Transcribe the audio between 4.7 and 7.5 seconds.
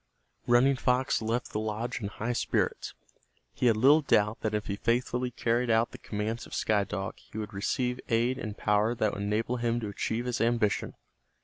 faithfully carried out the commands of Sky Dog he